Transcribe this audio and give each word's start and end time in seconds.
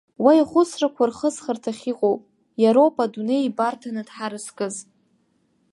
Уа 0.23 0.33
ихәыцрақәа 0.39 1.03
рхыҵхырҭахь 1.09 1.85
иҟоуп, 1.91 2.21
иароуп 2.61 2.95
адунеи 3.03 3.43
ибарҭаны 3.45 4.01
дҳаразкыз. 4.07 4.75